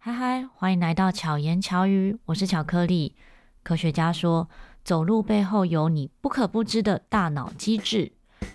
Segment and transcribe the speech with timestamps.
[0.00, 3.16] 嗨嗨，欢迎来到巧言巧语，我是巧克力。
[3.64, 4.48] 科学家说，
[4.84, 8.12] 走路背后有你不可不知的大脑机制，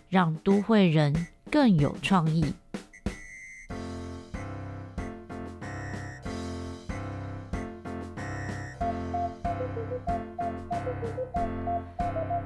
[0.07, 2.53] 让都会人更有创意。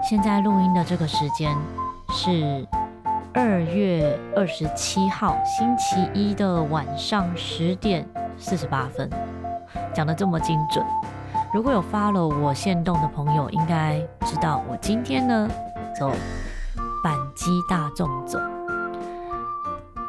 [0.09, 1.55] 现在录音的这个时间
[2.09, 2.68] 是
[3.32, 8.04] 二月二十七号星期一的晚上十点
[8.38, 9.09] 四十八分，
[9.93, 10.85] 讲得这么精准。
[11.53, 15.49] 如果有 follow 我线动的朋友，应该知道我今天呢
[15.98, 16.12] 走
[17.03, 18.39] 板机大众走。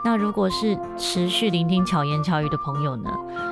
[0.05, 3.11] 那如果是持续聆听巧言巧语的朋友呢，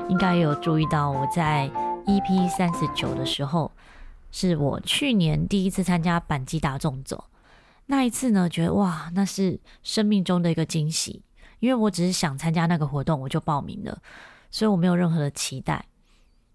[0.09, 1.71] 应该有注意到我在
[2.07, 3.73] EP 三十九的时候，
[4.31, 7.25] 是我去年第一次参加板机大众走。
[7.87, 11.23] 那一次呢，觉得哇，那是生命中的一个惊喜，
[11.61, 13.99] 因为我只是想参加那个活动，我就报名了。
[14.51, 15.85] 所以我没有任何的期待，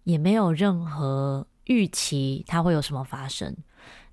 [0.03, 3.55] 也没有任何预期它会有什么发生。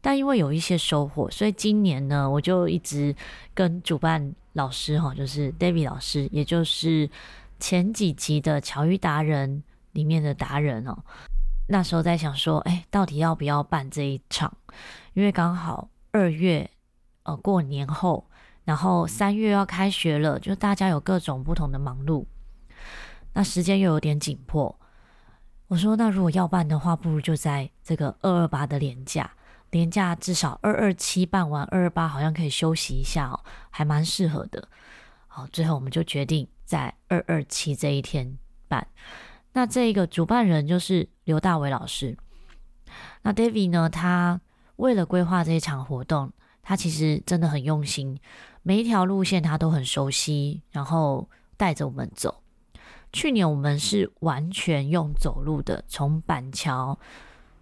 [0.00, 3.14] 但因为有一些收获，所以今年呢，我就一直
[3.52, 7.10] 跟主办老师哈，就是 David 老师，也就是
[7.58, 10.96] 前几集的巧遇达人里面的达人哦。
[11.66, 14.56] 那时候在想说，哎，到底要不要办这一场？
[15.14, 16.70] 因为刚好二月
[17.24, 18.24] 呃过年后，
[18.64, 22.24] 然后三月要开学了，就大家有各种不同的忙碌。
[23.38, 24.76] 那时间又有点紧迫，
[25.68, 29.30] 我说那如果要办的话，不如就在这个二二八的连假，
[29.70, 33.38] 连假至少二二七办完，二二八好像可以休息一下哦，
[33.70, 34.68] 还蛮适合的。
[35.28, 38.84] 好，最后我们就决定在二二七这一天办。
[39.52, 42.18] 那这个主办人就是刘大伟老师。
[43.22, 44.40] 那 David 呢，他
[44.78, 48.18] 为了规划这一场活动，他其实真的很用心，
[48.64, 52.42] 每一条路线他都很熟悉，然后带着我们走。
[53.12, 56.98] 去年我们是完全用走路的，从板桥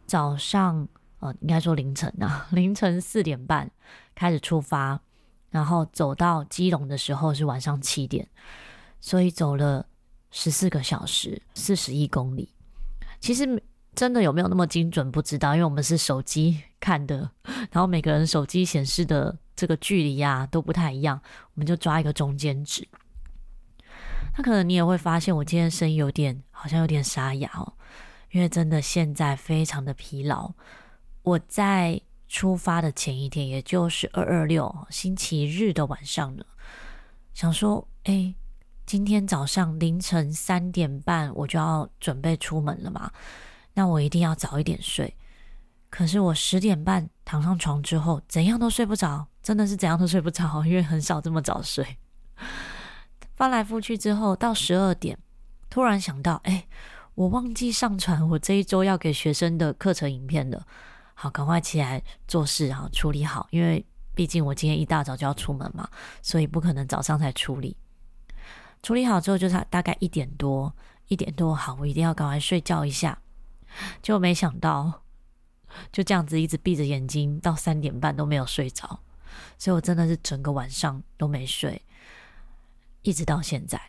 [0.06, 0.88] 早上
[1.20, 3.70] 呃，应该说凌晨啊， 凌晨四点半
[4.14, 5.00] 开始出发，
[5.50, 8.28] 然后走到基隆的时候是晚上七点，
[9.00, 9.86] 所以走了
[10.30, 12.52] 十四个小时，四十一公里。
[13.20, 13.62] 其实
[13.94, 17.30] 真的有没有那么精准不知道，因为我们是手机看的，
[17.70, 21.18] 然后每个人手机显示的这个距离呀都不太一样，
[21.54, 22.86] 我们就抓一个中间值。
[24.36, 27.72] 那可能你也会发现，我今天声音有点，好像有点沙哑哦，
[28.30, 30.52] 因为真的现在非常的疲劳。
[31.22, 31.98] 我在
[32.28, 36.44] 出发的前一天，也就是二二六星期日的晚上呢，
[37.32, 38.34] 想说，哎，
[38.84, 43.10] 今天早上凌晨三点半我就要准备出门了嘛，
[43.72, 45.16] 那我一定要早一点睡。
[45.88, 51.96] 可是我十点半躺上床之后，怎样都睡不着，真的是怎样都睡不着，因为很少这么早睡。
[53.36, 55.18] 翻来覆去之后，到十二点，
[55.68, 56.66] 突然想到，哎，
[57.14, 60.66] 我忘记上传我这一周要给学生的课程影片了。
[61.12, 65.86] 好，赶快起来做事，好处理好，因为毕竟我今天一大早就要出门嘛，
[66.22, 67.76] 所以不可能早上才处理。
[68.82, 70.74] 处理好之后，就差大概一点多，
[71.08, 73.18] 一点多，好，我一定要赶快睡觉一下。
[74.02, 75.02] 就没想到，
[75.92, 79.00] 就这样子一直闭着眼睛到三点半都没有睡着，
[79.58, 81.82] 所以我真的是整个晚上都没睡。
[83.06, 83.80] 一直到现在，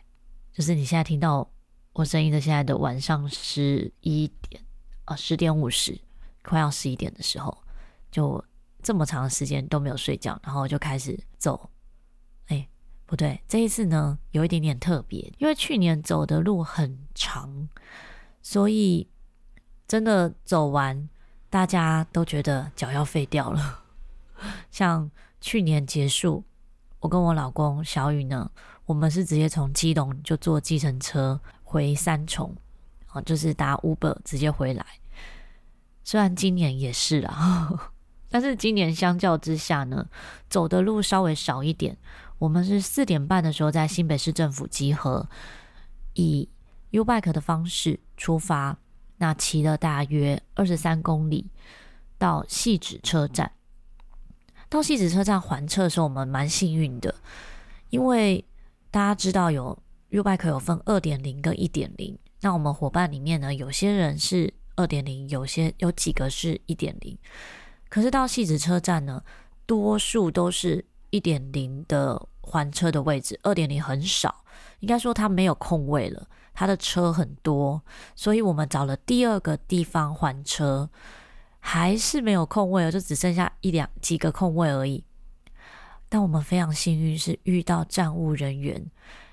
[0.52, 1.50] 就是你现在听到
[1.92, 4.62] 我声音的现在的晚上十一点
[5.06, 6.00] 啊，十点五十，
[6.44, 7.58] 快要十一点的时候，
[8.12, 8.42] 就
[8.80, 11.68] 这么长的时间都没有睡觉，然后就开始走。
[12.46, 12.68] 哎，
[13.06, 17.68] 不对，这一次呢有一点点特别，因为去年走的路很长，
[18.40, 19.08] 所以
[19.88, 21.08] 真的走完，
[21.50, 23.82] 大家都觉得脚要废掉了。
[24.70, 26.44] 像去年结束，
[27.00, 28.52] 我跟我老公小雨呢。
[28.88, 32.56] 我们是直接从基隆就坐计程车回三重，
[33.12, 34.84] 哦，就是搭 Uber 直接回来。
[36.02, 37.92] 虽然今年也是啦，
[38.30, 40.08] 但是今年相较之下呢，
[40.48, 41.98] 走的路稍微少一点。
[42.38, 45.28] 我们是四点半的时候在新北市政府集合，
[46.14, 46.48] 以
[46.92, 48.78] U-Bike 的方式出发，
[49.18, 51.50] 那骑了大约二十三公里
[52.16, 53.52] 到汐止车站。
[54.70, 57.14] 到汐止车站还车的时候，我们蛮幸运的，
[57.90, 58.42] 因为
[58.90, 59.76] 大家知道有
[60.10, 67.16] U-Bike 有分二点零跟一点零，那我们伙伴里面呢，有些人是二点零，有些有几个是一点零。
[67.90, 69.22] 可是到汐止车站呢，
[69.66, 74.44] 多数都是一点零的还车的位置，二点零很少，
[74.80, 77.82] 应该说它没有空位了，它的车很多，
[78.16, 80.88] 所以我们找了第二个地方还车，
[81.60, 85.04] 还是没有空位，就只剩下一两几个空位而已。
[86.08, 88.84] 但我们非常幸运，是遇到站务人员，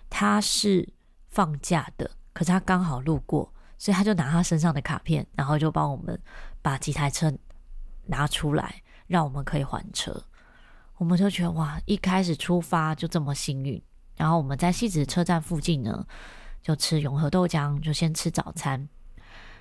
[0.10, 0.88] 他是
[1.30, 6.20] 放假的，可是他刚好路过，所以他就拿他身上的卡片，然后就帮我们
[6.62, 7.34] 把几台车
[8.06, 10.24] 拿出来，让我们可以还车。
[10.98, 13.82] 我们就觉得哇，一开始出发就这么幸运。
[14.16, 16.06] 然后我们在汐止车站附近呢，
[16.62, 18.88] 就吃永和豆浆，就先吃早餐。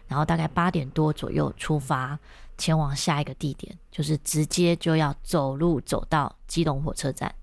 [0.06, 2.18] 然后大概八点多左右出发，
[2.56, 7.34] 前往下一个地点，就是直接就要走路走到基隆火车站。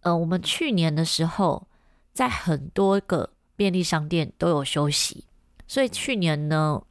[0.00, 1.66] 呃，我们去年的时候，
[2.12, 5.26] 在很多个便利商店都有休息，
[5.66, 6.82] 所以去年呢，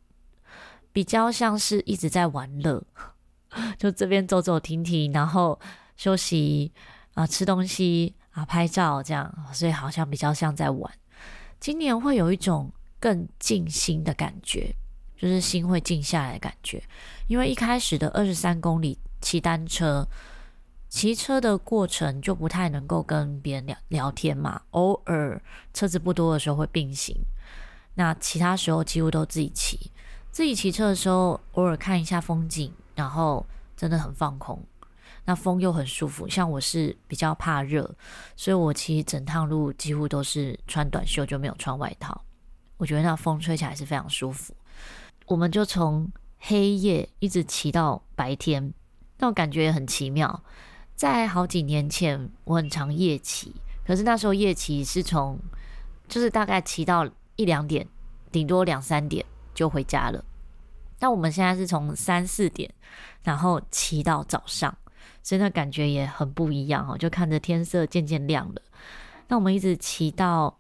[0.91, 2.83] 比较像是一直在玩乐，
[3.77, 5.59] 就这边走走停停，然后
[5.97, 6.71] 休息
[7.15, 10.91] 啊，吃东西啊，拍照这样，所以好像比较像在玩。
[11.59, 14.75] 今年会有一种更静心的感觉，
[15.19, 16.81] 就是心会静下来的感觉，
[17.27, 20.07] 因为一开始的二十三公里骑单车。
[20.87, 25.39] 骑车的过程就不太能够跟别人聊聊天嘛，偶尔
[25.71, 27.15] 车子不多的时候会并行，
[27.93, 29.91] 那其他时候几乎都自己骑。
[30.31, 33.45] 自己骑车的时候，偶尔看一下风景，然后
[33.77, 34.59] 真的很放空。
[35.25, 37.95] 那风又很舒服，像我是比较怕热，
[38.35, 42.19] 所以我骑整趟路几乎都是穿短袖，就没有穿外套。
[42.77, 44.55] 我觉得那风吹起来是非常舒服。
[45.29, 48.73] 我们就从黑夜一直骑到白天，
[49.19, 50.43] 那种感觉也很奇妙。
[50.95, 53.53] 在好几年前，我很常夜骑，
[53.85, 55.39] 可是那时候夜骑是从，
[56.07, 57.87] 就是大概骑到一两点，
[58.31, 59.23] 顶多两三点
[59.53, 60.25] 就回家了。
[60.99, 62.73] 那我们现在是从三四点，
[63.21, 64.75] 然后骑到早上，
[65.21, 66.97] 所以那感觉也很不一样哦。
[66.97, 68.61] 就看着天色渐渐亮了。
[69.27, 70.57] 那我们一直骑到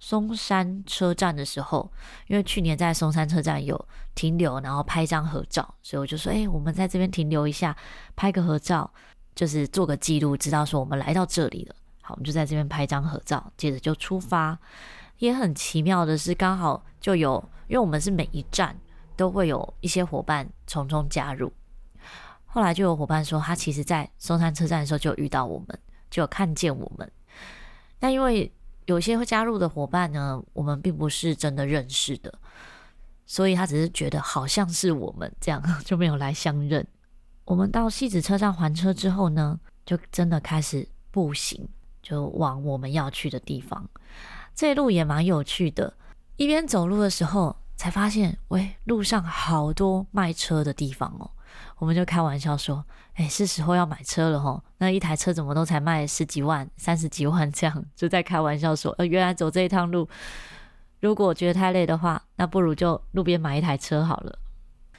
[0.00, 1.88] 松山车站的时候，
[2.26, 7.76] 因为去年在松山车站有停留，然后拍张合照，所以我就说：“哎，我们在这边停留一下，
[8.16, 8.92] 拍个合照。”
[9.32, 11.74] 就是做个记录，知道说我们来到这里了。
[12.02, 14.58] 好，我们就在这边拍张合照，接着就出发。
[15.18, 18.76] 也很奇妙的是，刚好就有，因为我们是每一站
[19.16, 21.50] 都会有一些伙伴从中加入。
[22.44, 25.78] 后来就有伙伴说，他其实在松山车站的时候就遇到我们，
[26.10, 27.10] 就有看见我们。
[27.98, 28.52] 但因为
[28.86, 32.32] 有些会加入的伙伴呢，我们并不是真的认识的，
[33.26, 36.86] 所以他只是觉得好像是我们这样， 就没有来相认。
[37.44, 41.68] 我们到汐止车站还车之后呢，就真的开始步行，
[42.02, 43.88] 就往我们要去的地方。
[44.54, 45.92] 这一路也蛮有趣的，
[46.36, 51.30] 一边走路的时候才发现，喂，路上好多卖车的地方哦。
[51.78, 54.62] 我们就开玩笑说，哎，是时候要买车了吼。
[54.78, 60.08] 那一台车怎么都才卖十几万、三十几万这样，就在开玩笑说，呃，原来走这一趟路，
[61.00, 64.38] 如果觉得太累的话，那不如就路边买一台车好了。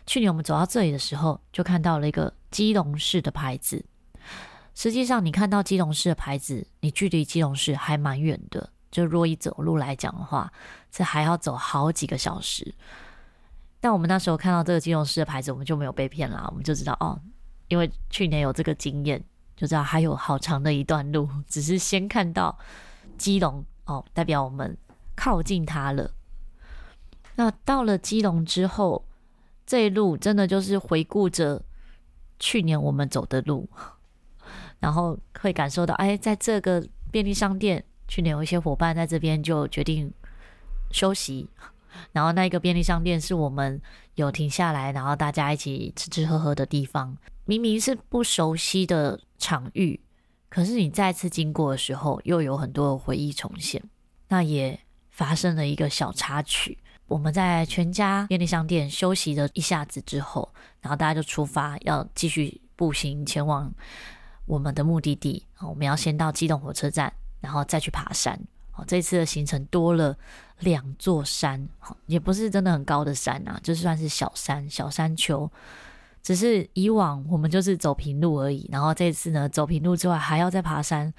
[0.06, 3.86] 去年我们走到这里的时候，就看到了一个基隆市的牌子。
[4.74, 8.70] 实际上，你看到基隆市的牌子，你距离基隆市还蛮远的。
[8.90, 10.52] 就若以走路来讲的话，
[10.92, 12.74] 这还要走好几个小时。
[13.82, 16.46] 但我们那时候看到这个基隆市的牌子，我们就没有被骗啦。
[16.50, 17.20] 我们就知道哦，
[17.68, 19.22] 因为去年有这个经验，
[19.58, 21.28] 就知道还有好长的一段路。
[21.48, 22.58] 只是先看到
[23.18, 24.78] 基隆哦，代表我们
[25.16, 26.12] 靠近它了。
[27.36, 29.04] 那到了基隆之后，
[29.66, 31.64] 这一路真的就是回顾着
[32.40, 33.68] 去年我们走的路，
[34.80, 40.14] 然后会感受到，哎，在这个便利商店，去年有一些伙伴在这边就决定
[40.92, 41.50] 休息，
[42.12, 43.82] 然后那一个便利商店是我们
[44.16, 47.18] 有停下来，然后大家一起吃吃喝喝的地方。
[47.46, 50.00] 明明是不熟悉的场域，
[50.50, 53.82] 可是你再次经过的时候，又有很多的回忆重现。
[54.30, 56.78] 那也发生了一个小插曲。
[57.08, 60.48] 我们在全家便利商店休息了一下子之后，
[60.80, 63.70] 然后大家就出发，要继续步行前往
[64.46, 65.46] 我们的目的地。
[65.60, 67.12] 我们要先到机动火车站，
[67.42, 68.40] 然后再去爬山。
[68.72, 70.18] 好，这次的行程多了
[70.62, 71.70] 两座山，
[72.08, 75.48] 也不是真的很高的山啊，就算是小山、小山丘。
[76.24, 81.14] 只是以往我们就是走平路而已，然后这次呢，走平路之外还要再爬山。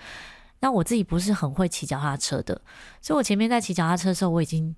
[0.61, 2.61] 那我自己不是很会骑脚踏车的，
[3.01, 4.75] 所以我前面在骑脚踏车的时候，我已经。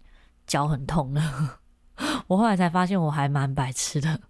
[0.47, 1.59] 脚很痛了，
[2.29, 4.21] 我后来才发现我还蛮白痴的。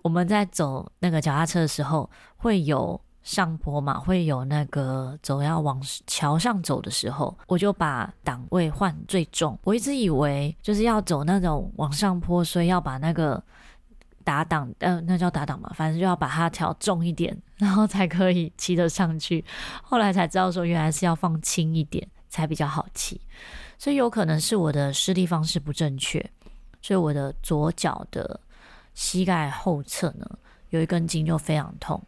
[0.00, 9.58] 我们在走那个脚踏车的时候，会有上坡嘛，会有那个走要往桥上走的时候，我就把档位换最重。
[9.64, 13.42] 我一直以为就是要走那种往上坡，所以要把那个
[14.24, 19.44] 打档，呃，那叫打档嘛，反正就要把它调重一点，然后才可以骑得上去。
[19.82, 23.20] 后来才知道说，原来是要放轻一点才比较好骑。
[23.78, 26.18] 所以有可能是我的施力方式不正确，
[26.80, 28.40] 所以我的左脚的
[28.94, 30.26] 膝盖后侧呢，
[30.70, 32.02] 有一根筋就非常痛，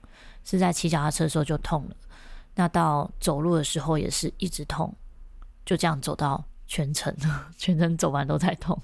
[0.51, 1.97] 是在骑脚踏车的时候就痛了。
[2.57, 4.93] 那到走路的时候也是一直痛，
[5.65, 7.15] 就这样走到全程，
[7.57, 8.77] 全程走完都在痛。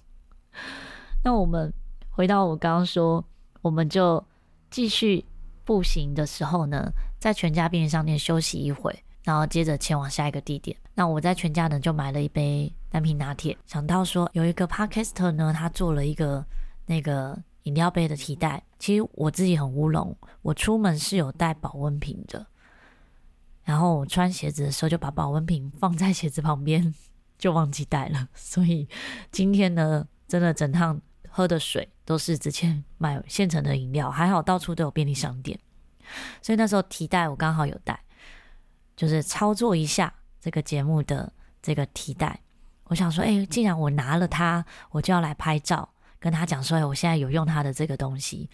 [1.24, 1.72] 那我们
[2.08, 3.22] 回到我刚刚说，
[3.62, 4.24] 我们就
[4.70, 5.24] 继续
[5.64, 10.76] 步行的时候呢，在全家便利商店休息一会，然后接着前往下一个地点。
[10.94, 16.46] 那我在全家呢就买了一杯单品拿铁，想到说有一个 Podcaster 呢，他做了一个
[16.86, 18.62] 那个饮料杯的提袋。
[18.78, 22.46] 其实我自己很乌龙，我出门是有带保温瓶的，
[23.64, 26.94] 然后我穿鞋子的时候就把保温瓶放在鞋子旁边，
[27.36, 28.28] 就忘记带了。
[28.34, 28.88] 所以
[29.32, 35.58] 今天呢，真的整趟喝的水都是之前买现成的饮料，还好到处都有便利商店，
[36.42, 37.98] 所以那时候提袋我刚好有带，
[38.94, 42.40] 就是操作一下这个节目的这个提袋。
[42.84, 45.88] 我想说，哎，既然我拿了它，我就要来拍照。
[46.18, 48.48] 跟他讲说，哎，我现在有用他的这个东西。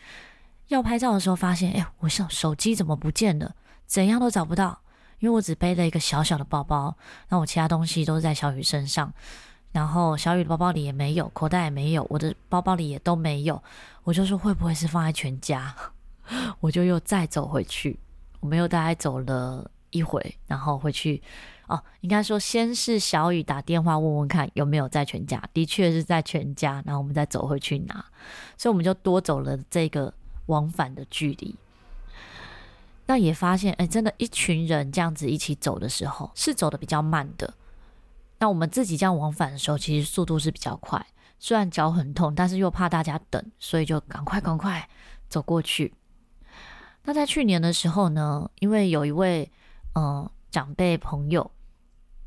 [0.69, 3.54] 要拍照的时候，发现，哎，我手手机怎么不见了？
[3.87, 4.81] 怎样都找不到，
[5.19, 6.97] 因为我只背了一个小小的包包，
[7.28, 9.12] 那我其他东西都是在小雨身上，
[9.73, 13.62] 然后小雨的包包里也没有，口袋也没有，我的包包里也都没有。
[14.04, 15.75] 我就说，会不会是放在全家？
[16.61, 17.99] 我就又再走回去，
[18.40, 21.23] 我们又大概走了一回，然后回去。
[21.69, 28.04] 哦，应该说先是小雨打电话问问看有没有在全家，的确是在全家，然后我们再走回去拿，
[28.59, 30.12] 所以我们就多走了这个
[30.47, 31.54] 往返的距离。
[33.07, 37.52] 那也发现，哎，真的，一群人这样子一起走的时候，是走得比较慢的。
[38.38, 41.04] 那我们自己这样往返的时候，其实速度是比较快，
[41.38, 44.88] 虽然脚很痛，但是又怕大家等，所以就赶快赶快
[45.28, 45.95] 走过去。
[47.04, 49.50] 那在去年的时候呢，因为有一位
[49.95, 51.50] 嗯、长辈朋友。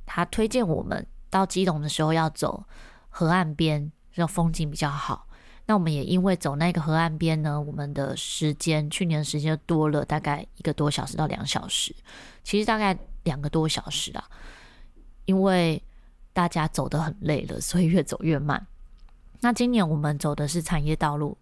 [0.06, 2.66] 他推荐我们到基隆的时候要走
[3.10, 5.28] 河岸边，这风景比较好。
[5.68, 11.96] 那我们也因为走那个河岸边呢，我们的时间去年的时间就多了大概一个多小时到两小时，
[12.44, 14.24] 其实大概两个多小时啦。
[15.26, 15.82] 因为
[16.34, 18.68] 大家走得很累了，所以越走越慢。
[19.42, 21.36] 那今年我们走的是产业道路，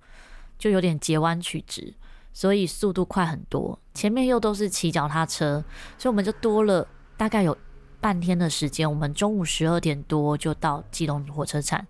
[0.58, 1.94] 就有点截弯取直，
[2.34, 3.80] 所以速度快很多。
[3.94, 5.64] 前面又都是骑脚踏车，
[5.98, 6.86] 所以我们就多了
[7.16, 7.58] 大概有。
[8.02, 11.88] 半天的时间，我们中午十二点多就到基隆火车站。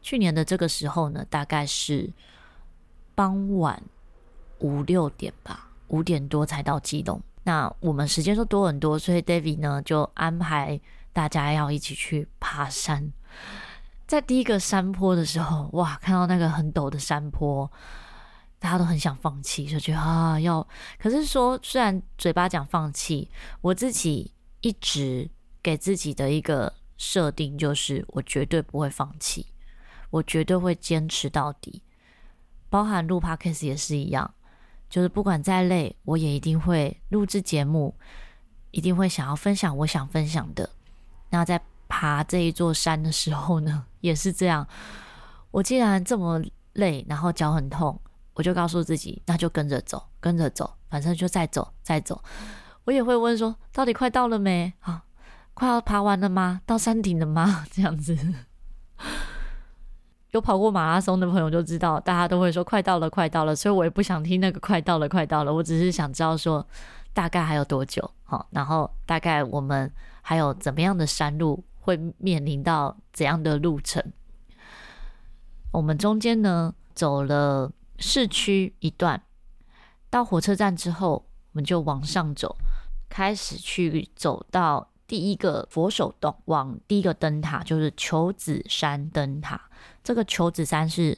[0.00, 2.10] 去年的这个时候呢，大概是
[3.14, 3.82] 傍晚
[4.60, 7.20] 五六点吧，五点多才到基隆。
[7.42, 10.80] 那我们时间就多很多，所以 David 呢就安排
[11.12, 13.12] 大家要一起去爬山。
[14.06, 17.70] 在第一个山坡的时候，哇，看到那个很陡的山坡，
[18.58, 20.66] 大家都很想放弃，就觉得啊要。
[20.98, 24.32] 可是说，虽然嘴巴讲放弃，我自己。
[24.60, 25.30] 一直
[25.62, 29.46] 给自己的一个设定就是，我绝对不会放弃，
[30.10, 31.80] 我绝对会坚持到底。
[32.68, 34.34] 包含录 Podcast 也是一样，
[34.90, 37.94] 就是不管再累，我也一定会录制节目，
[38.72, 40.68] 一定会想要分享我想分享的。
[41.30, 44.66] 那在爬这一座山的时候呢，也是这样。
[45.52, 48.00] 我既然这么累，然后脚很痛，
[48.38, 52.22] 我就告诉自己，那就跟着走，跟着走，反正就再走，再走。
[52.84, 54.72] 我也会问说，到底快到了没？
[54.78, 55.02] 啊，
[55.54, 56.60] 快要爬完了吗？
[56.64, 57.66] 到山顶了吗？
[57.74, 58.16] 这样子，
[60.30, 63.56] 有跑过马拉松的朋友就知道，大家都会说快到了，快到了。
[63.56, 65.52] 所以我也不想听那个快到了，快到了。
[65.52, 66.64] 我只是想知道说，
[67.12, 68.08] 大概还有多久？
[68.22, 69.92] 好，然后大概我们
[70.22, 74.00] 还有怎么样的山路会面临到怎样的路程？
[75.72, 79.22] 我们中间呢，走了市区一段，
[80.08, 82.56] 到火车站之后，我们就往上走。
[83.10, 89.60] 开始去走到第一个佛手洞，往第一个灯塔，就是求子山灯塔。
[90.04, 91.16] 这个求子山是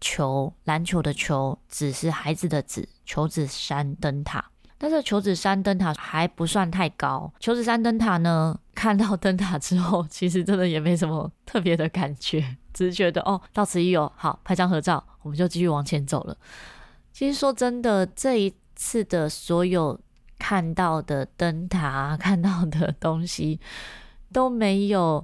[0.00, 4.44] 球，篮球的球，子是孩子的子，求子山灯塔。
[4.76, 7.32] 但是求子山灯塔还不算太高。
[7.38, 16.34] 求子山灯塔呢，看到灯塔之后，其实真的也没什么特别的感觉，只是觉得哦，到此一游，好，拍张合照，我们就继续往前走了。
[17.12, 20.00] 其实说真的，这一次的所有。
[20.42, 23.60] 看到的灯塔，看到的东西
[24.32, 25.22] 都没有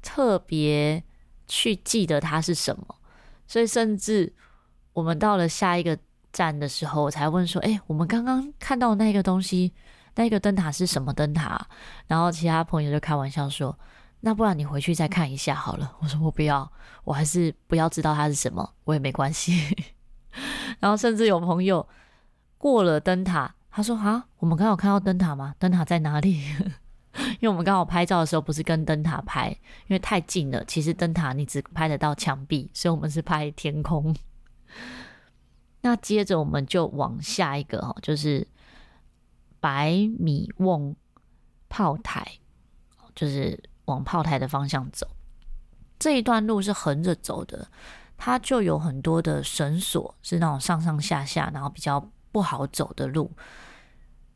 [0.00, 1.02] 特别
[1.48, 2.94] 去记得它是什么，
[3.48, 4.32] 所以甚至
[4.92, 5.98] 我们到了下一个
[6.32, 9.72] 站的时候，我才问说：“哎，我们刚刚看到那个东西，
[10.16, 11.66] 那个灯塔是什么灯塔？”
[12.08, 13.78] 然后其他朋友就开玩笑说
[14.20, 16.70] ：“那不然你回去再看一下好了。”我说：“我不要，
[17.04, 19.74] 我还是不要知道它是什么，我也没关系。
[20.80, 21.88] ”然后甚至有朋友
[22.58, 23.54] 过了灯塔。
[23.70, 25.54] 他说：“啊，我们刚好看到灯塔吗？
[25.58, 26.40] 灯塔在哪里？
[27.40, 29.48] 因为我们刚好拍照的时候不是跟灯塔拍，
[29.86, 30.62] 因为太近了。
[30.64, 34.14] 其实灯塔你只拍得到墙壁，所以我们是拍天空。
[35.82, 38.46] 那接着我们就往下一个哈，就是
[39.66, 40.94] 白米瓮
[41.68, 42.24] 炮台，
[43.16, 45.08] 就是往炮台的方向走。
[45.98, 47.66] 这一段路是横着走的，
[48.16, 53.28] 它就有很多的绳索，是那种上上下下，然后比较不好走的路。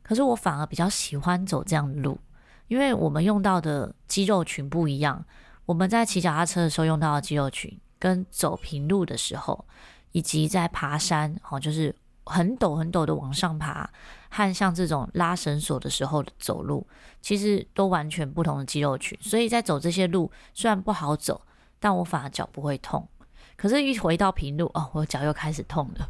[0.03, 2.19] 可是我反而比较喜欢走这样的路，
[2.67, 5.23] 因为我们用到的肌肉群不一样。
[5.65, 9.65] 我们在骑脚踏车的时候用到的肌肉群，跟走平路的时候，
[10.11, 11.95] 以及在爬山，哦，就是
[12.25, 13.89] 很陡很陡的往上爬，
[14.31, 16.87] 和像这种拉绳索的时候的走路，
[17.21, 19.15] 其实都完全不同的肌肉群。
[19.21, 21.41] 所以在走这些路，虽然不好走，
[21.79, 23.07] 但我反而脚不会痛。
[23.55, 26.09] 可是，一回到平路，哦，我脚又开始痛了。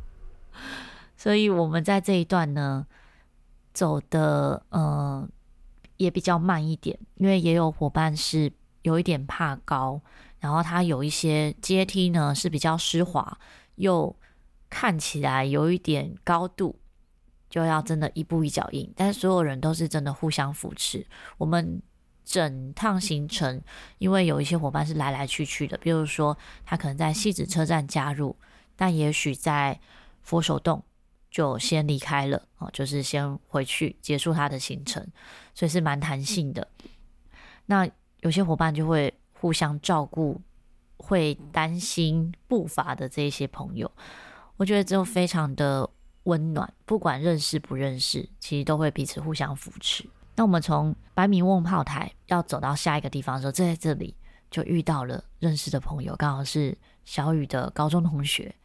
[1.18, 2.86] 所以我们在这一段呢，
[3.74, 5.28] 走的呃
[5.98, 8.54] 也比较慢一点，因为也有伙伴是。
[8.84, 10.02] 有一点怕高，
[10.40, 13.38] 然后他有一些阶梯呢是比较湿滑，
[13.76, 14.16] 又
[14.72, 16.80] 看起来有一点高度，
[17.52, 18.92] 就要真的一步一脚印。
[18.96, 21.06] 但所有人都是真的互相扶持。
[21.38, 21.80] 我们
[22.26, 23.62] 整趟行程，
[24.00, 28.36] 因为有一些伙伴是来来去去的，比如说他可能在汐止车站加入，
[28.76, 29.80] 但也许在
[30.24, 30.84] 佛手洞
[31.30, 35.06] 就先离开了哦，就是先回去结束他的行程，
[35.54, 36.68] 所以是蛮弹性的。
[37.68, 37.88] 那。
[38.22, 40.40] 有些伙伴就会互相照顾，
[40.98, 43.92] 会担心步伐的这些朋友，
[44.58, 45.90] 我觉得就非常的
[46.24, 46.74] 温暖。
[46.86, 50.08] 不管认识不认识，其实都会彼此互相扶持。
[50.36, 54.16] 那我们从白米瓮炮台要走到下一个地方的时候，在这里
[54.50, 58.56] 就遇到了认识的朋友，刚好是小雨的高中同学，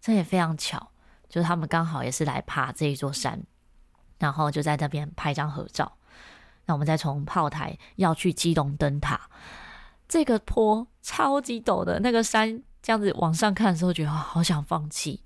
[0.00, 0.90] 这也非常巧，
[1.28, 3.40] 就是他们刚好也是来爬这一座山，
[4.18, 5.96] 然后就在那边拍张合照。
[6.66, 9.28] 那我们再从炮台要去基隆灯塔，
[10.08, 15.22] 这个坡超级陡的，那个山这样子往上看的时候，觉得好想放弃。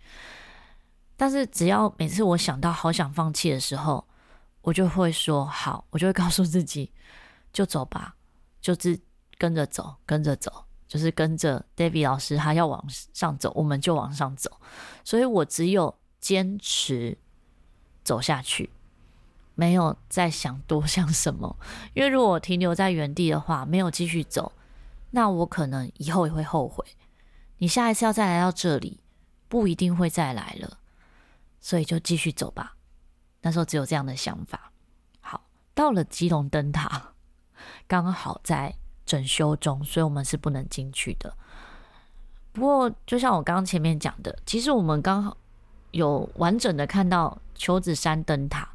[1.17, 4.07] 但是只要每次我想到好想放弃的时候，
[4.63, 6.93] 我就会说好，我就会告诉自己，
[7.53, 8.15] 就走吧，
[8.61, 8.99] 就是
[9.39, 14.51] 跟着走，跟着走，就是跟着 David 老师他要往上走，我们就往上走。
[15.05, 17.17] 所以我只有坚持
[18.05, 18.71] 走下去。
[19.59, 21.57] 没有再想多想什么，
[21.95, 24.53] 因为如果我停留在原地的话，没有继续走，
[25.13, 26.85] 那我可能以后也会后悔。
[27.57, 29.01] 你下一次要再来到这里，
[29.49, 30.77] 不一定会再来了，
[31.67, 32.77] 所以就继续走吧。
[33.43, 34.71] 那时候只有这样的想法。
[35.21, 37.15] 好，到了基隆灯塔，
[37.89, 38.73] 刚好在
[39.05, 41.37] 整修中，所以我们是不能进去的。
[42.53, 45.37] 不过，就像我刚刚前面讲的，其实我们刚好
[45.91, 48.69] 有完整的看到求子山灯塔。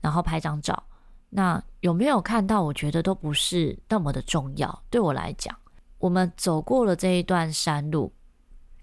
[0.00, 0.84] 然后拍张照，
[1.30, 2.60] 那有没有看到？
[2.60, 4.82] 我觉得都不是那么的重要。
[4.90, 5.56] 对我来讲，
[5.98, 8.12] 我们走过了这一段山路，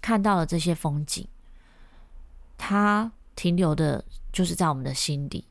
[0.00, 1.28] 看到了这些风景，
[2.56, 5.46] 它停留的就是在我们的心底，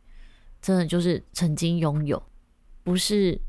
[0.62, 2.22] 真的就是曾经拥有，
[2.84, 3.40] 不是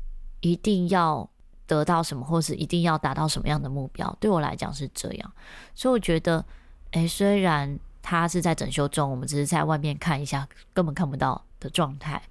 [0.41, 1.29] 一定要
[1.65, 4.15] 得到什么，或是一定要达到什么样的目标。
[4.19, 5.33] 对我来讲是这样，
[5.73, 6.45] 所以我觉得，
[6.91, 11.43] 诶，虽然它是在整修中，我们只是在外面看一下，根本看不到。
[11.57, 12.21] 的状态，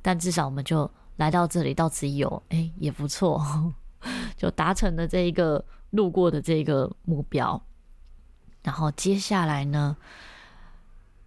[0.00, 3.42] 但至少我们就来到这里，到此一游，哎，也不错，
[4.36, 7.60] 就达成了这一个路过的这个目标。
[8.62, 9.96] 然后接下来呢，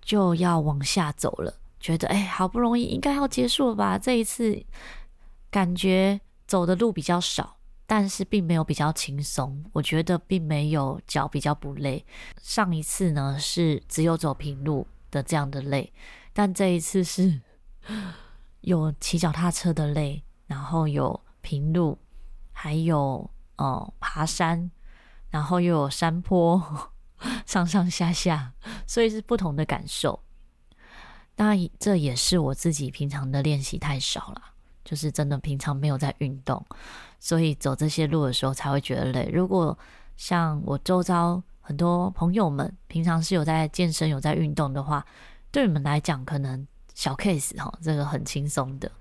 [0.08, 3.98] 就要往下走了，觉得哎，好不容易应该要结束了吧？
[4.00, 4.64] 这一次
[5.52, 12.06] 感觉走的路比较少，但是并没有比较轻松，我觉得并没有脚比较不累。
[12.42, 15.92] 上一次呢，是只有走平路的这样的累。
[16.32, 17.42] 但这一次是
[18.62, 21.98] 有骑脚踏车的累，然后有平路，
[22.54, 24.72] 还有哦爬山，
[25.32, 26.94] 然后又有山坡，
[27.46, 28.54] 上上下下，
[28.86, 30.20] 所以是不同的感受。
[31.36, 34.42] 那，这也是我自己平常的练习太少了，
[34.84, 36.66] 就是真的平常没有在运动，
[37.20, 39.30] 所以走这些路的时候才会觉得累。
[39.32, 39.78] 如果
[40.16, 45.06] 像我周遭很多朋友们平常是有在健身、有在运动的话，
[45.52, 48.92] 对你们来讲，可能小 case 哈，这个很轻松的，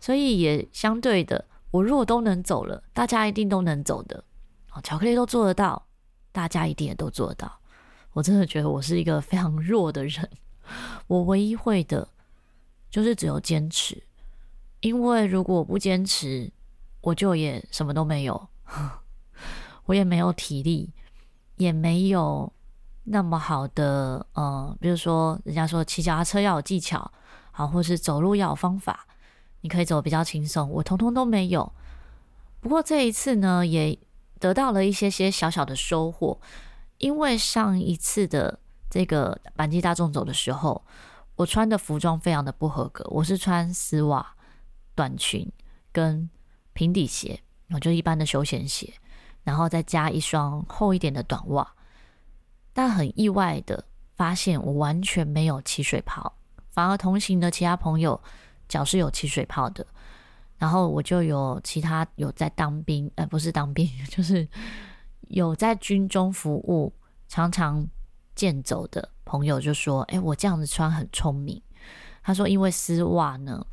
[0.00, 4.24] 所以也相对的，我如果都能走了，大家一定都能走的。
[4.72, 5.86] 哦，巧克力都做得到，
[6.32, 7.60] 大家一定也都做到。
[8.12, 10.28] 我真的觉得我是一个非常弱的人，
[11.06, 12.08] 我唯一会的
[12.90, 14.02] 就是只有坚持，
[14.80, 16.50] 因为如果我不坚持，
[17.00, 18.48] 我就也什么都没有，
[19.86, 20.90] 我也没有体力，
[21.56, 22.52] 也没有。
[23.04, 27.10] 那么好的，呃，比如说，人家说骑脚踏车要有技巧，
[27.50, 29.08] 好，或是走路要有方法，
[29.62, 30.70] 你可以走比较轻松。
[30.70, 31.72] 我通通都没有。
[32.60, 33.98] 不过这一次呢，也
[34.42, 36.40] 得到了一些些小小的收获。
[36.98, 38.58] 因为上一次的
[38.90, 40.84] 这个阪急大众走的时候，
[41.36, 44.34] 我穿的服装非常的不合格，我是穿丝袜、
[44.96, 45.48] 短裙
[45.92, 46.28] 跟
[46.72, 48.92] 平底鞋，我就一般的休闲鞋。
[49.44, 51.74] 然后再加一双厚一点的短袜。
[52.72, 53.84] 但很意外的
[54.16, 56.34] 发现，我完全没有起水泡，
[56.70, 58.20] 反而同行的其他朋友
[58.68, 59.86] 脚是有起水泡的。
[60.62, 64.48] 然后我就有其他有在当兵，呃，不是当兵， 就是
[65.22, 66.94] 有在军中服务，
[67.26, 67.84] 常常
[68.36, 71.60] 健走的朋友就说：“哎，我这样子穿很聪明。”
[72.22, 73.66] 他说：“因为丝袜呢，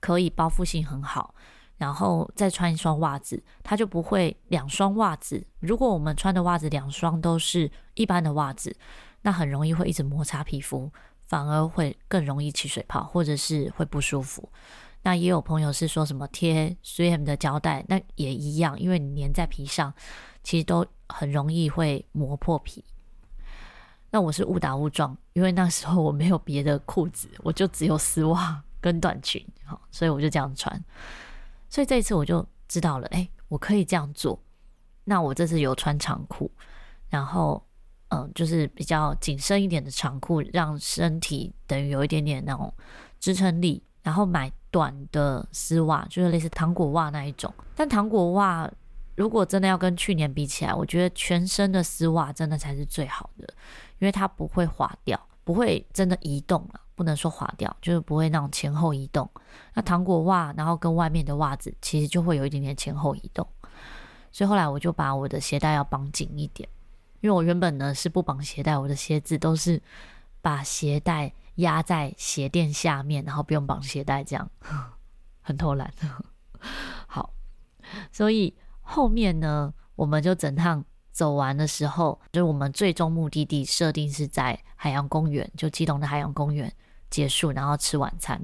[0.00, 1.34] 可以包覆性很好，
[1.76, 5.46] 然后再穿一双袜子，它就不会两双袜子。
[5.60, 8.74] 如果我们穿的袜子两双都是一般的袜子，
[9.20, 10.90] 那很容易会一直摩擦皮肤，
[11.24, 14.50] 反而会更容易起水泡，或者是会不舒服。”
[15.08, 19.90] 那也有朋友是说什么贴 3M 的胶带，那也一样，因为你粘在皮上，
[20.42, 22.84] 其实都很容易会磨破皮。
[24.10, 30.78] 那我是误打误撞，因为那时候我没有别的裤子，我就只有丝袜跟短裙，好，所以我就这样穿。
[31.70, 34.38] 所以这一次我就知道了，哎，我可以这样做。
[35.04, 36.52] 那我这次有穿长裤，
[37.08, 37.66] 然后
[38.08, 42.70] 嗯，就是比较紧身一点的长裤，让身体等于有一点点那种
[43.18, 43.82] 支撑力。
[44.00, 47.52] 然后买短的丝袜，就是类似糖果袜那一种。
[47.74, 48.70] 但糖果袜
[49.16, 53.52] 如果真的要跟去年比起来，我觉得全身的丝袜真的才是最好的，
[53.98, 56.80] 因为它不会滑掉，不会真的移动了。
[56.94, 59.28] 不能说滑掉，就是不会那种前后移动。
[59.74, 63.44] 那糖果袜，然后跟外面的袜子其实就会有一点点前后移动。
[64.30, 66.68] 所以后来我就把我的鞋带要绑紧一点，
[67.20, 69.82] 因为我原本呢是不绑鞋带，我的鞋子都是
[70.40, 71.32] 把鞋带。
[71.58, 74.50] 压在鞋垫下面，然后不用绑鞋带，这样
[75.40, 75.92] 很偷懒。
[77.06, 77.32] 好，
[78.10, 86.72] 所以后面呢，我们就整趟走完的时候，就是我们最终目的地设定是在海洋公园，就基隆的海洋公园
[87.10, 88.40] 结束，然后吃晚餐。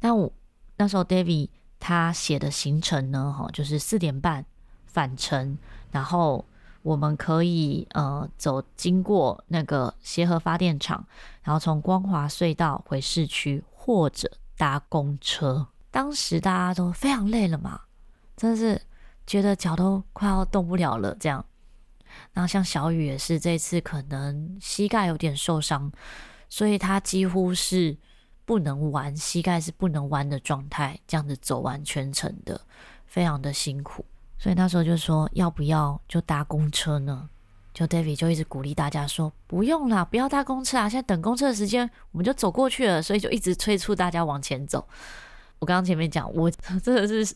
[0.00, 0.32] 那我
[0.76, 4.44] 那时候 David 他写的行程呢，哈，就是四点半
[4.86, 5.58] 返程，
[5.90, 6.44] 然后。
[6.84, 11.02] 我们可以呃走经过那个协和发电厂，
[11.42, 15.66] 然后从光华隧道回市区，或者搭公车。
[15.90, 17.80] 当时大家都非常累了嘛，
[18.36, 18.78] 真的是
[19.26, 21.42] 觉得脚都快要动不了了这样。
[22.34, 25.90] 然后像小雨也是这次可能膝盖有点受伤，
[26.50, 27.96] 所以他几乎是
[28.44, 32.60] 不能弯，膝盖是不能弯的状态，这样子走完全程的，
[33.06, 34.04] 非常的辛苦。
[34.38, 37.28] 所以那时候就说要不要就搭公车呢？
[37.72, 40.88] 就 David 就一直鼓励大家说不用啦，不要搭公车啊！
[40.88, 44.86] 现在等公车的时间我们就走过去了，所以就一直催促大家往前走。
[45.58, 46.48] 我刚刚前面讲，我
[46.80, 47.34] 真的是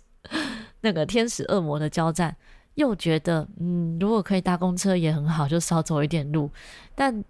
[0.82, 2.36] 那个天使恶魔的交战，
[2.74, 6.48] 又觉得嗯，如果可以搭公车也很好，就少走一点路。
[6.94, 7.24] 但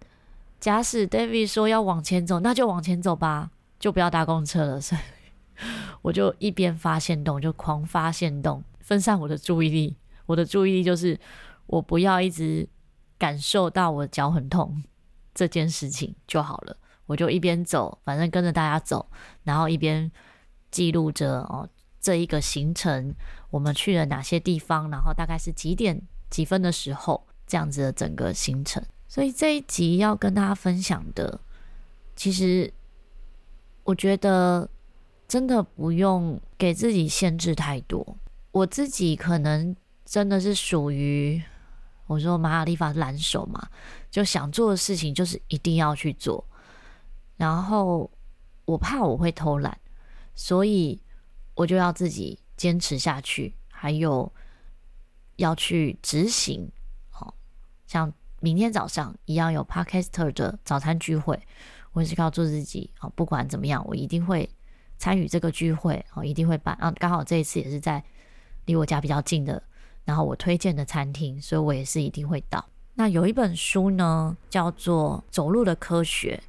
[0.60, 4.80] 假使 David 说要往前走，那就往前走吧，就不要搭公车了。
[4.80, 5.00] 所以
[6.02, 8.62] 我就一边发现动，就狂发现动。
[8.88, 11.20] 分散我的注意力，我的注意力就是
[11.66, 12.66] 我不要一直
[13.18, 14.82] 感受到我脚很痛
[15.34, 16.74] 这件事情就好了。
[17.04, 19.06] 我就一边走，反正跟着大家走，
[19.44, 20.10] 然后一边
[20.70, 21.68] 记录着哦，
[22.00, 23.14] 这一个行程
[23.50, 28.82] 我们去了哪些地方，然后大概是几点几分的时候，这样子的整个行程。
[29.06, 31.38] 所以这一集要跟大家分享的，
[32.16, 32.72] 其实
[33.84, 34.66] 我觉得
[35.26, 38.16] 真的不用给自己限制太多。
[38.58, 41.40] 我自己可能真的是属于
[42.06, 43.68] 我说玛雅历法懒手嘛，
[44.10, 46.44] 就想做的事情就是一定要去做，
[47.36, 48.10] 然后
[48.64, 49.78] 我怕我会偷懒，
[50.34, 51.00] 所以
[51.54, 54.32] 我就要自己坚持下去，还有
[55.36, 56.68] 要去执行。
[57.10, 57.34] 好，
[57.86, 61.40] 像明天早上一样有 Podcaster 的早餐聚会，
[61.92, 62.90] 我也是靠做自己。
[62.98, 64.48] 好，不管怎么样，我一定会
[64.96, 66.04] 参与这个聚会。
[66.08, 66.74] 好，一定会办。
[66.76, 68.02] 啊，刚好这一次也是在。
[68.68, 69.60] 离我家比较近的，
[70.04, 72.64] 然后我推荐的餐厅，所以我也是一定会到。
[72.94, 76.40] 那有一本书呢，叫做《走路的科学》。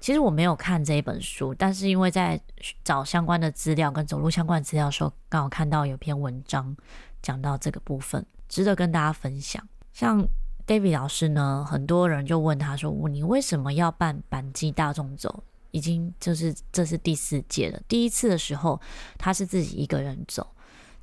[0.00, 2.40] 其实我没有看这一本书，但是因为在
[2.82, 6.74] 找相关的资料跟走路相关的资料的时候，刚好看到有篇文章
[7.20, 9.62] 讲到这个部分，值得跟大家分享。
[9.92, 10.26] 像
[10.66, 15.42] David 老师呢，很多人就问他说：“你为什么要办阪急大众走？
[15.72, 17.80] 已经就是这是第四届了。
[17.88, 18.80] 第一次的时候，
[19.18, 20.46] 他是自己一个人走。”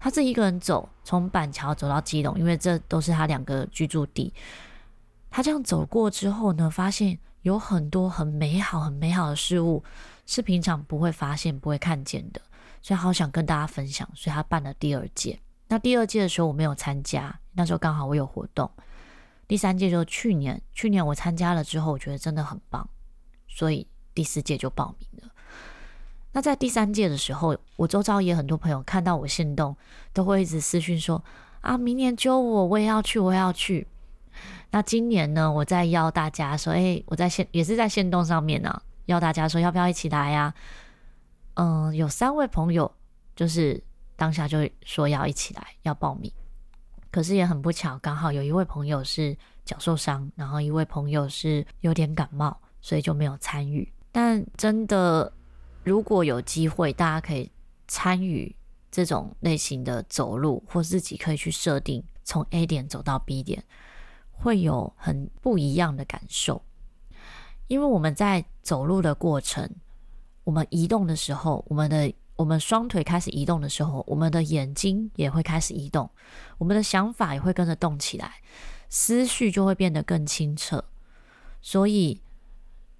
[0.03, 4.33] 他自己一个人走，从板桥走到基隆，因为这都是他两个居住地。
[5.31, 9.81] 他这样走过之后呢，发现有很多很美好、很美好的事物，
[10.25, 12.41] 是平常不会发现、不会看见的，
[12.81, 14.05] 所以好想跟大家分享。
[14.13, 15.39] 所以他办了第二届。
[15.69, 18.69] 那第二届的时候我没有参加，那时候刚好我有活动。
[19.47, 22.85] 第三届就是去年，去年我参加了之后，我觉得真的很棒，
[23.47, 25.32] 所以第四届就报名了。
[26.33, 29.75] 那在第三届的时候，我周遭也很多朋友看到我限动，
[30.11, 31.23] 都会一直私讯说
[31.61, 33.87] ：“啊，明年揪我，我也要去，我也要去。
[34.71, 40.53] 那今年呢，我在邀大家说，诶，我在线也是在限动上面呢、啊，邀大家说要不要一起来呀、
[41.53, 42.91] 嗯，有三位朋友
[43.35, 43.81] 就是
[44.15, 46.31] 当下就说要一起来，要报名。
[47.11, 53.87] 可是也很不巧，刚好有一位朋友是脚受伤，然后一位朋友是有点感冒，所以就没有参与。
[54.11, 55.31] 但真的，
[55.83, 57.51] 如果有机会，大家可以
[57.87, 58.55] 参与
[58.91, 63.63] 这种类型的走路，或自己可以去设定从 A 点走到 B 点。
[64.35, 66.61] 会有很不一样的感受，
[67.67, 69.69] 因为我们在走路的过程，
[70.43, 76.09] 我们移动的时候，我们的我们双腿开始移动的时候，我们的眼睛也会开始移动，
[76.57, 78.41] 我们的想法也会跟着动起来，
[78.89, 80.83] 思绪就会变得更清澈。
[81.61, 82.19] 所以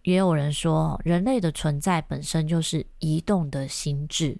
[0.03, 4.37] 也有人说，人类的存在本身就是移动的心智。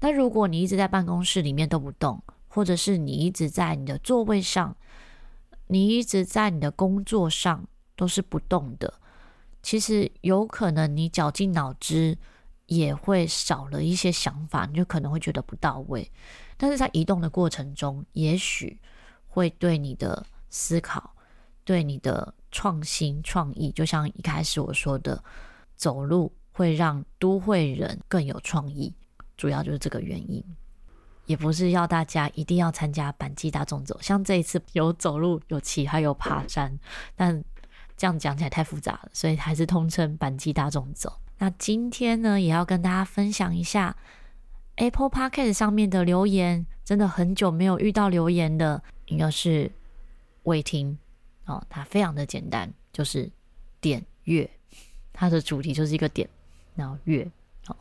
[0.00, 4.76] 那如果你一直在办公室里面都不动，或者是你一直在你的座位上，
[5.68, 8.92] 你一直在你的工作上都是不动的，
[9.62, 12.18] 其实有可能你绞尽脑汁
[12.66, 16.10] 也会少了一些想法，你就可能会觉得不到位。
[16.56, 18.78] 但是在移动的过程中，也许
[19.26, 21.14] 会对你的思考、
[21.64, 25.20] 对你的创新创意，就像一开始我说的，
[25.74, 28.94] 走路会让都会人更有创意，
[29.36, 30.42] 主要就是这个原因。
[31.26, 36.78] 也不是要大家一定要参加阪急大众走，像这一次有走路、有骑，还有爬山，
[37.16, 37.42] 但
[37.96, 41.12] 这样讲起来太复杂了，所以还是通称阪急大众走。
[41.38, 43.96] 那今天呢，也要跟大家分享一下
[44.76, 49.72] Apple Podcast 上面的留言，真的很久没有遇到留言的，应该是
[50.44, 50.96] 未听
[51.46, 51.64] 哦。
[51.68, 53.30] 它非常的简单，就是
[53.80, 54.48] 点月，
[55.12, 56.28] 它的主题就是一个点，
[56.74, 57.30] 然后月
[57.66, 57.76] 哦。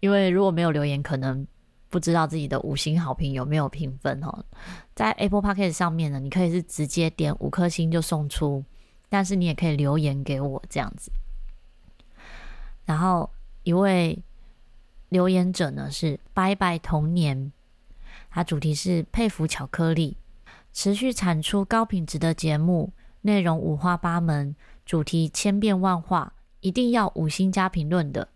[0.00, 1.46] 因为如果没有留言，可能。
[1.92, 4.42] 不知道自己的五星好评有没有评分哦？
[4.94, 8.64] 在 Apple Podcast 上面呢，你可以是直接点五颗星就送出，
[9.10, 11.12] 但是你也可以留言给我这样子。
[12.86, 13.28] 然后
[13.62, 14.18] 一位
[15.10, 17.52] 留言者呢是拜拜童年，
[18.30, 20.16] 他主题是佩服巧克力，
[20.72, 28.28] 持续产出高品质的节目，内容五花八门，主题千变万化，一定要五星加评论的。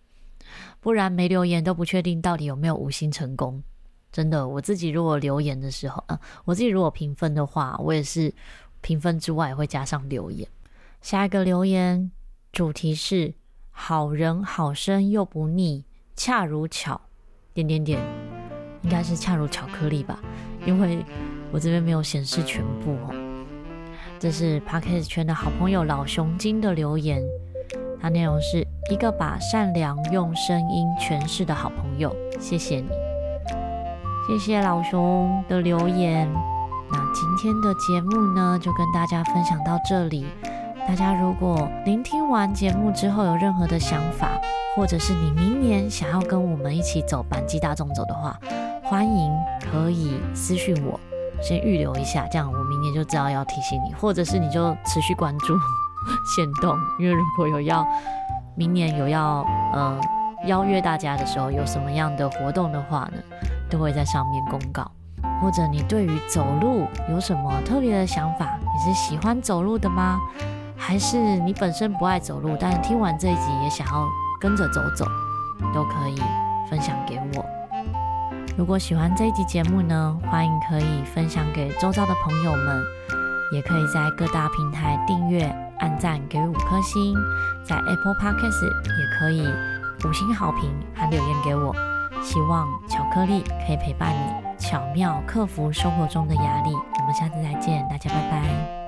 [0.81, 3.63] 不然没留言都不确定到底有没有五星成功。
[4.13, 8.33] 真的，我自己如果留言的时候，嗯，我自己如果评分的话，我也是
[8.81, 10.49] 评分之外会加上留言。
[11.03, 12.11] 下一个留言
[12.53, 13.35] 主题是
[13.71, 17.01] 好人好生又不腻，恰如巧
[17.53, 18.01] 点点点，
[18.83, 20.23] 应该是恰如巧克力吧？
[20.65, 21.05] 因为
[21.53, 23.15] 我这边没有显示全部哦。
[24.19, 27.23] 这是 Podcast 圈的好朋友老熊精的留言。
[28.01, 32.89] 它内容是一个把善良用声音诠释的好朋友，谢谢你，
[34.29, 36.31] 谢谢老熊的留言。
[36.91, 40.27] 那今天的节目呢，就跟大家分享到这里。
[40.87, 44.41] 大家如果聆听完节目之后有任何的想法，
[44.77, 48.39] 或者是你明年想要跟我们一起走阪急大众走的话，
[48.85, 51.01] 欢迎可以私讯我，
[51.43, 55.57] 先预留一下，这样我明年就知道要提醒你，或者是你就持续关注。
[56.37, 57.85] 限动，因为如果有要
[58.55, 60.01] 明年有要呃
[60.45, 63.19] 邀约大家的时候，有什么样的活动的话呢，
[63.69, 64.89] 都会在上面公告。
[65.43, 68.57] 或者你对于走路有什么特别的想法？
[68.61, 70.21] 你是喜欢走路的吗？
[70.77, 74.07] 还是你本身不爱走路，但是听完这一集也想要
[74.41, 75.05] 跟着走走，
[75.75, 76.23] 都可以
[76.71, 77.45] 分享给我。
[78.57, 82.83] 如果喜欢这一集节目呢，欢迎可以分享给周遭的朋友们，
[83.53, 85.47] 也可以在各大平台订阅。
[85.79, 87.15] 按赞给五颗星，
[87.63, 89.47] 在 Apple Podcast 也可以
[90.09, 91.75] 五星好评，还留言给我。
[92.23, 96.73] 希望巧克力可以陪伴你，巧妙克服生活中的压力。
[96.73, 98.86] 我们下次再见，大家拜拜。